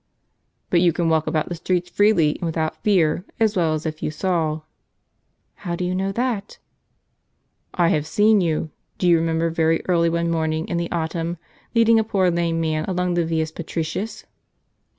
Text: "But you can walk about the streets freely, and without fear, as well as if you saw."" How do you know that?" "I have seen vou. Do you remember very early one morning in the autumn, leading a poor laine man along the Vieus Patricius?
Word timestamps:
"But 0.71 0.81
you 0.81 0.91
can 0.93 1.09
walk 1.09 1.27
about 1.27 1.49
the 1.49 1.53
streets 1.53 1.87
freely, 1.91 2.31
and 2.39 2.47
without 2.47 2.81
fear, 2.81 3.23
as 3.39 3.55
well 3.55 3.75
as 3.75 3.85
if 3.85 4.01
you 4.01 4.09
saw."" 4.09 4.61
How 5.67 5.75
do 5.75 5.85
you 5.85 5.93
know 5.93 6.11
that?" 6.13 6.57
"I 7.75 7.89
have 7.89 8.07
seen 8.07 8.39
vou. 8.39 8.71
Do 8.97 9.07
you 9.07 9.19
remember 9.19 9.51
very 9.51 9.83
early 9.87 10.09
one 10.09 10.31
morning 10.31 10.67
in 10.67 10.77
the 10.77 10.89
autumn, 10.91 11.37
leading 11.75 11.99
a 11.99 12.03
poor 12.03 12.31
laine 12.31 12.59
man 12.59 12.83
along 12.85 13.13
the 13.13 13.23
Vieus 13.23 13.51
Patricius? 13.51 14.25